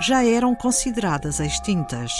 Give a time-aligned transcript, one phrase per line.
[0.00, 2.12] já eram consideradas extintas,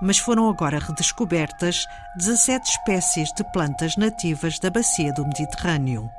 [0.00, 1.86] mas foram agora redescobertas
[2.16, 6.10] 17 espécies de plantas nativas da bacia do Mediterrâneo.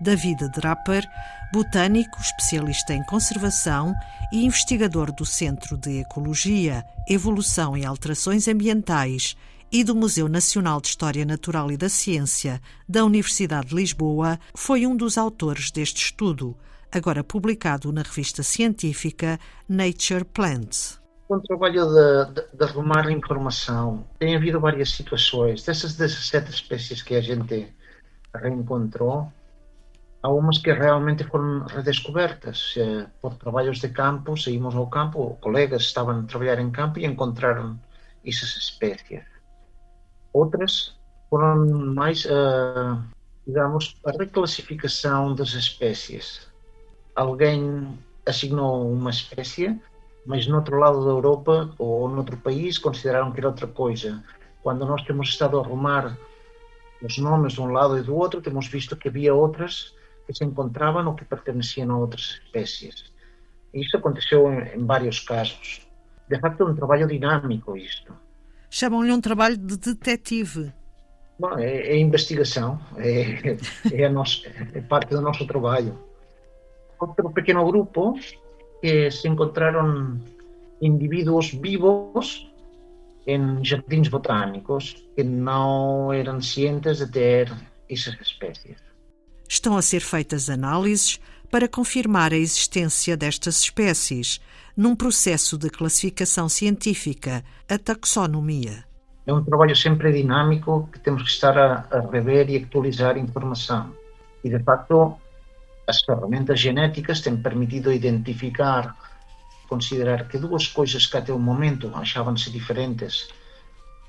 [0.00, 1.08] David Draper,
[1.52, 3.94] botânico, especialista em conservação
[4.32, 9.36] e investigador do Centro de Ecologia, Evolução e Alterações Ambientais
[9.70, 14.86] e do Museu Nacional de História Natural e da Ciência da Universidade de Lisboa, foi
[14.86, 16.56] um dos autores deste estudo,
[16.92, 19.38] agora publicado na revista científica
[19.68, 21.00] Nature Plants.
[21.26, 25.64] Com o trabalho de, de, de arrumar informação, tem havido várias situações.
[25.64, 27.74] Dessas 17 espécies que a gente
[28.34, 29.32] reencontrou,
[30.22, 32.74] há umas que realmente foram redescobertas.
[33.20, 37.80] Por trabalhos de campo, saímos ao campo, colegas estavam a trabalhar em campo e encontraram
[38.24, 39.22] essas espécies.
[40.34, 40.94] Outras
[41.30, 43.02] foram mais, uh,
[43.46, 46.51] digamos, a reclassificação das espécies.
[47.14, 49.78] Alguém assignou uma espécie,
[50.24, 54.22] mas no outro lado da Europa ou no outro país consideraram que era outra coisa.
[54.62, 56.16] Quando nós temos estado a arrumar
[57.02, 59.94] os nomes de um lado e do outro, temos visto que havia outras
[60.26, 63.12] que se encontravam ou que pertenciam a outras espécies.
[63.74, 65.86] Isto aconteceu em, em vários casos.
[66.28, 68.14] De facto, é um trabalho dinâmico isto.
[68.70, 70.72] Chamam-lhe um trabalho de detetive.
[71.38, 73.56] Bom, é, é investigação, é,
[73.92, 75.98] é, nosso, é, parte do nosso trabalho.
[77.02, 78.14] Outro pequeno grupo
[78.80, 80.20] que se encontraram
[80.80, 82.48] indivíduos vivos
[83.26, 87.52] em jardins botânicos que não eram cientes de ter
[87.90, 88.92] essas espécies
[89.54, 94.40] estão a ser feitas análises para confirmar a existência destas espécies,
[94.74, 98.84] num processo de classificação científica, a taxonomia.
[99.26, 103.92] É um trabalho sempre dinâmico que temos que estar a, a rever e actualizar informação.
[104.42, 105.18] E, de facto,
[105.92, 108.96] as ferramentas genéticas têm permitido identificar,
[109.68, 113.28] considerar que duas coisas que até o momento achavam-se diferentes,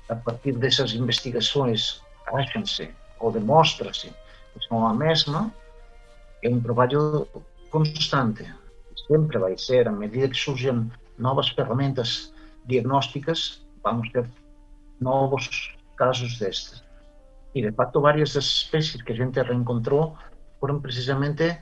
[0.08, 2.88] a partir dessas investigações, acham-se
[3.20, 4.10] ou demonstra-se
[4.66, 5.52] são a mesma,
[6.42, 7.28] é um trabalho
[7.70, 8.44] constante.
[9.06, 12.32] Sempre vai ser, à medida que surgem novas ferramentas
[12.64, 14.26] diagnósticas, vamos ter
[15.00, 16.82] novos casos destes.
[17.54, 20.16] E, de facto, várias das espécies que a gente reencontrou
[20.64, 21.58] foram precisamente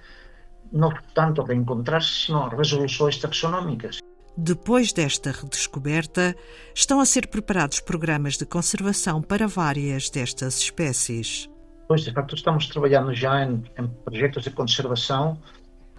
[0.70, 3.98] não tanto reencontrar-se, sino resoluções taxonómicas.
[4.36, 6.36] Depois desta redescoberta,
[6.72, 11.50] estão a ser preparados programas de conservação para várias destas espécies.
[11.88, 15.36] Pois, de facto, estamos trabalhando já em, em projetos de conservação.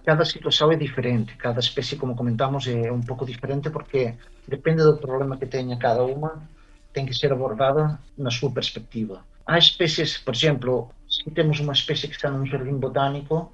[0.02, 4.14] Cada situação é diferente, cada espécie, como comentamos, é um pouco diferente porque
[4.48, 6.48] depende do problema que tenha cada uma,
[6.90, 9.22] tem que ser abordada na sua perspectiva.
[9.46, 10.90] Há espécies, por exemplo,
[11.30, 13.52] temos uma espécie que está num jardim botânico,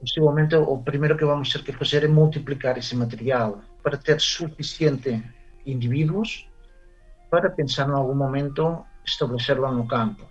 [0.00, 5.22] possivelmente o primeiro que vamos ter que fazer é multiplicar esse material para ter suficiente
[5.64, 6.46] indivíduos
[7.30, 10.26] para pensar em algum momento estabelecer lo no campo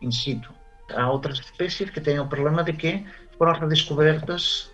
[0.00, 0.50] in situ.
[0.94, 3.06] Há outras espécies que têm o problema de que
[3.38, 4.70] foram redescobertas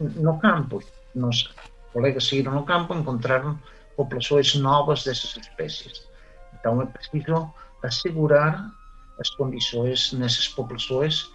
[0.00, 0.82] no campo.
[1.14, 1.54] Nos
[1.92, 3.58] colegas saíram no campo encontraram
[3.96, 6.08] populações novas dessas espécies.
[6.54, 7.52] Então é preciso
[7.82, 8.70] assegurar
[9.18, 11.30] as condições nessas populações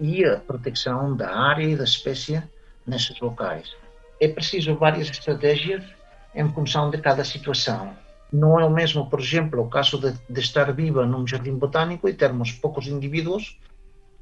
[0.00, 2.42] e a proteção da área e da espécie
[2.86, 3.74] nesses locais.
[4.20, 5.84] É preciso várias estratégias
[6.34, 7.96] em função de cada situação.
[8.32, 12.08] Não é o mesmo, por exemplo, o caso de, de estar viva num jardim botânico
[12.08, 13.58] e termos poucos indivíduos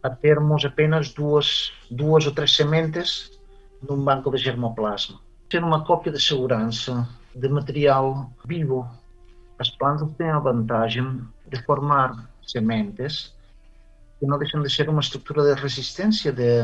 [0.03, 3.39] a termos apenas duas, duas ou três sementes
[3.87, 5.21] num banco de germoplasma.
[5.51, 8.89] Ser uma cópia de segurança de material vivo.
[9.59, 13.35] As plantas têm a vantagem de formar sementes
[14.19, 16.63] que não deixam de ser uma estrutura de resistência, de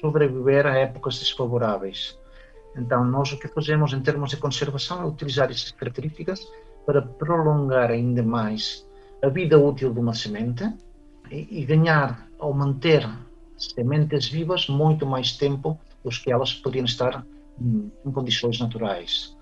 [0.00, 2.16] sobreviver a épocas desfavoráveis.
[2.76, 6.46] Então, nós o que fazemos em termos de conservação é utilizar essas características
[6.86, 8.86] para prolongar ainda mais
[9.22, 10.72] a vida útil de uma semente
[11.30, 13.08] e, e ganhar ou manter
[13.56, 17.26] sementes vivas muito mais tempo do que elas poderiam estar
[17.60, 19.36] em, em condições naturais.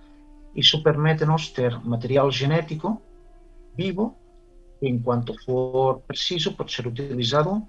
[0.54, 3.00] Isso permite-nos ter material genético
[3.76, 4.16] vivo
[4.78, 7.62] que, enquanto for preciso, pode ser utilizado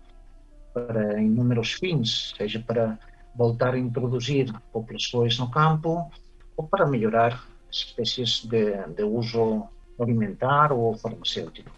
[0.73, 2.99] para inúmeros fins, seja para
[3.35, 6.11] voltar a introduzir populações no campo
[6.55, 9.67] ou para melhorar espécies de, de uso
[9.99, 11.71] alimentar ou farmacêutico.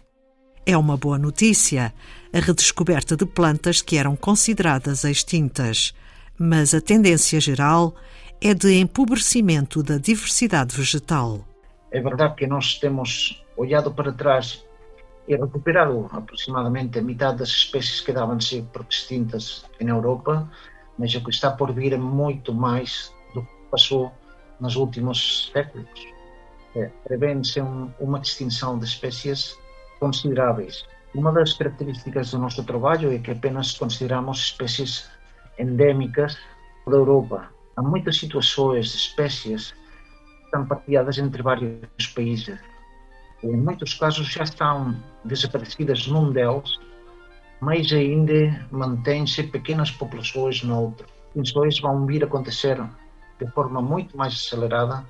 [0.66, 1.92] É uma boa notícia
[2.32, 5.94] a redescoberta de plantas que eram consideradas extintas,
[6.38, 7.94] mas a tendência geral
[8.40, 11.44] é de empobrecimento da diversidade vegetal.
[11.90, 14.64] É verdade que nós temos olhado para trás
[15.30, 20.50] e recuperado aproximadamente a metade das espécies que davam-se por extintas na Europa,
[20.98, 24.12] mas o que está por vir é muito mais do que passou
[24.60, 25.88] nos últimos séculos,
[26.74, 29.56] é, prevê-se um, uma extinção de espécies
[30.00, 30.84] consideráveis.
[31.14, 35.08] Uma das características do nosso trabalho é que apenas consideramos espécies
[35.56, 36.36] endémicas
[36.88, 37.48] da Europa.
[37.76, 42.58] Há muitas situações de espécies que estão partilhadas entre vários países.
[43.42, 44.94] Em muitos casos já estão
[45.24, 46.78] desaparecidas num deles,
[47.60, 51.06] mas ainda mantêm-se pequenas populações no outro.
[51.28, 52.78] Extinções vão vir a acontecer
[53.38, 55.04] de forma muito mais acelerada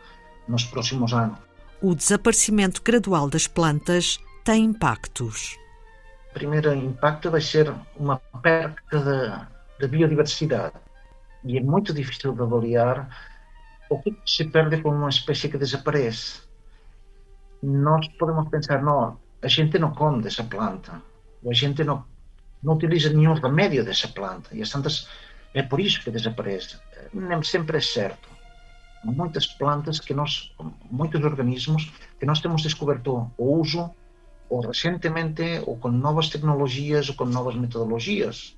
[0.47, 1.39] nos próximos anos.
[1.83, 5.57] O desaparecimento gradual das plantas tem impactos.
[6.31, 9.49] O primeiro impacto vai ser uma perda
[9.79, 10.75] de, de biodiversidade.
[11.45, 13.09] E é muito difícil de avaliar
[13.89, 16.50] o que se perde com uma espécie que desaparece.
[17.63, 21.03] Nós podemos pensar, não, a gente não come dessa planta,
[21.49, 22.05] a gente não,
[22.63, 25.09] não utiliza nenhum remédio dessa planta, e as tantas
[25.55, 26.79] é por isso que desaparece.
[27.13, 28.29] Nem sempre é certo.
[29.03, 30.55] Muitas plantas que nós,
[30.91, 33.91] muitos organismos que nós temos descoberto o uso
[34.49, 38.57] ou recentemente ou com novas tecnologias ou com novas metodologias.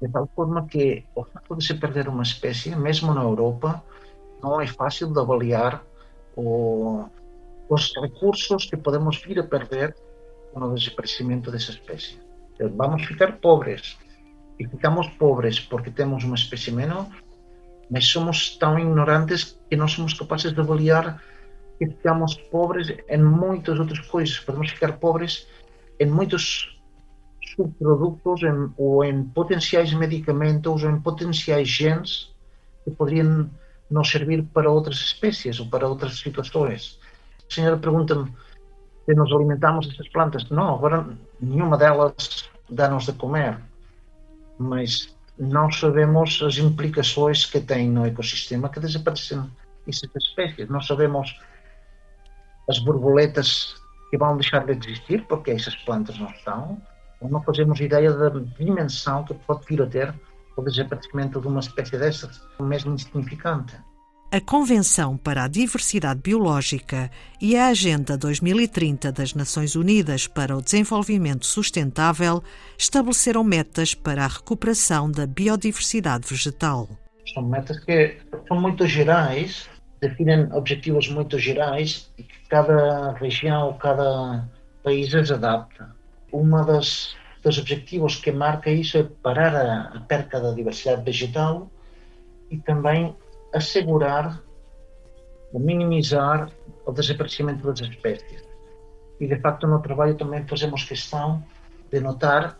[0.00, 3.82] De tal forma que o facto de se perder uma espécie, mesmo na Europa,
[4.42, 5.82] não é fácil de avaliar
[6.36, 7.06] o,
[7.68, 9.94] os recursos que podemos vir a perder
[10.52, 12.18] com o desaparecimento dessa espécie.
[12.58, 13.98] Vamos ficar pobres,
[14.58, 17.06] e ficamos pobres porque temos uma espécie menos,
[17.90, 21.22] mas somos tão ignorantes que não somos capazes de avaliar
[21.78, 24.38] que ficamos pobres em muitas outras coisas.
[24.38, 25.46] Podemos ficar pobres
[26.00, 26.80] em muitos
[27.54, 32.34] subprodutos em, ou em potenciais medicamentos ou em potenciais genes
[32.84, 33.50] que poderiam
[33.90, 36.98] nos servir para outras espécies ou para outras situações.
[37.48, 38.32] Senhora pergunta-me
[39.04, 40.48] se nos alimentamos dessas plantas.
[40.50, 41.06] Não, agora
[41.40, 43.58] nenhuma delas dá-nos de comer
[44.58, 49.50] mas não sabemos as implicações que tem no ecossistema que desaparecem
[49.86, 50.68] essas espécies.
[50.68, 51.38] Não sabemos
[52.68, 53.74] as borboletas
[54.10, 56.82] que vão deixar de existir porque essas plantas não estão,
[57.20, 58.28] não fazemos ideia da
[58.58, 60.14] dimensão que pode vir a ter
[60.56, 63.76] o desaparecimento de uma espécie dessas, mesmo insignificante.
[64.36, 67.10] A Convenção para a Diversidade Biológica
[67.40, 72.42] e a Agenda 2030 das Nações Unidas para o Desenvolvimento Sustentável
[72.76, 76.86] estabeleceram metas para a recuperação da biodiversidade vegetal.
[77.32, 79.70] São metas que são muito gerais,
[80.02, 84.46] definem objetivos muito gerais e que cada região, cada
[84.82, 85.96] país as adapta.
[86.30, 91.70] Uma das dos objetivos que marca isso é parar a, a perca da diversidade vegetal
[92.50, 93.16] e também
[93.52, 94.42] assegurar
[95.52, 96.50] ou minimizar
[96.84, 98.44] o desaparecimento das espécies.
[99.18, 101.42] E, de facto, no trabalho também fazemos questão
[101.90, 102.58] de notar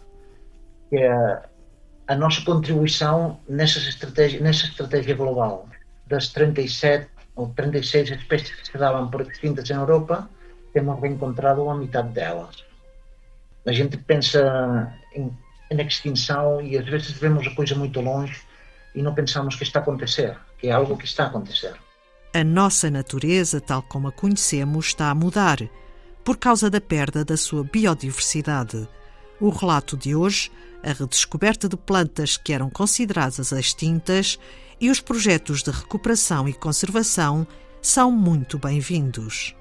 [0.89, 1.49] que a,
[2.09, 5.69] a nossa contribuição nessa estratégia, nessa estratégia global
[6.07, 10.29] das 37 ou 36 espécies que se davam por extintas em Europa,
[10.73, 12.65] temos reencontrado a metade delas.
[13.67, 15.37] A gente pensa em,
[15.71, 18.41] em extinção e às vezes vemos a coisa muito longe
[18.95, 21.75] e não pensamos que está a acontecer, que é algo que está a acontecer.
[22.35, 25.69] A nossa natureza, tal como a conhecemos, está a mudar
[26.25, 28.89] por causa da perda da sua biodiversidade.
[29.41, 30.51] O relato de hoje,
[30.83, 34.39] a redescoberta de plantas que eram consideradas extintas
[34.81, 37.47] e os projetos de recuperação e conservação
[37.81, 39.55] são muito bem-vindos.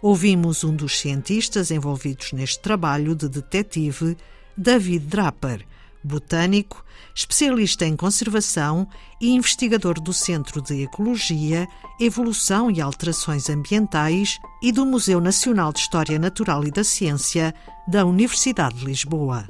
[0.00, 4.16] Ouvimos um dos cientistas envolvidos neste trabalho de detetive,
[4.56, 5.66] David Draper,
[6.04, 8.88] botânico, especialista em conservação
[9.20, 11.66] e investigador do Centro de Ecologia,
[12.00, 17.54] Evolução e Alterações Ambientais e do Museu Nacional de História Natural e da Ciência
[17.86, 19.46] da Universidade de Lisboa.